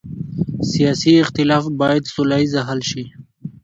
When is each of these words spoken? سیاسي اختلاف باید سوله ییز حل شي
سیاسي 0.71 1.11
اختلاف 1.23 1.63
باید 1.81 2.03
سوله 2.13 2.37
ییز 2.41 2.53
حل 2.67 2.81
شي 2.91 3.03